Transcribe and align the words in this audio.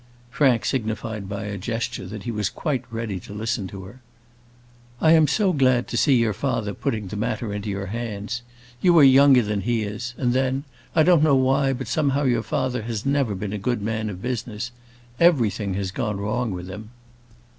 Frank 0.31 0.65
signified 0.65 1.29
by 1.29 1.43
a 1.43 1.59
gesture, 1.59 2.07
that 2.07 2.23
he 2.23 2.31
was 2.31 2.49
quite 2.49 2.83
ready 2.89 3.19
to 3.19 3.35
listen 3.35 3.67
to 3.67 3.83
her. 3.83 4.01
"I 4.99 5.11
am 5.11 5.27
so 5.27 5.53
glad 5.53 5.87
to 5.89 5.95
see 5.95 6.15
your 6.15 6.33
father 6.33 6.73
putting 6.73 7.05
the 7.09 7.15
matter 7.15 7.53
into 7.53 7.69
your 7.69 7.85
hands. 7.85 8.41
You 8.81 8.97
are 8.97 9.03
younger 9.03 9.43
than 9.43 9.61
he 9.61 9.83
is; 9.83 10.15
and 10.17 10.33
then 10.33 10.63
I 10.95 11.03
don't 11.03 11.21
know 11.21 11.35
why, 11.35 11.73
but 11.73 11.87
somehow 11.87 12.23
your 12.23 12.41
father 12.41 12.81
has 12.81 13.05
never 13.05 13.35
been 13.35 13.53
a 13.53 13.59
good 13.59 13.83
man 13.83 14.09
of 14.09 14.23
business 14.23 14.71
everything 15.19 15.75
has 15.75 15.91
gone 15.91 16.17
wrong 16.17 16.49
with 16.49 16.67
him." 16.67 16.89